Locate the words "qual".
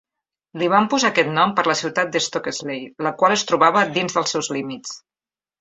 3.21-3.37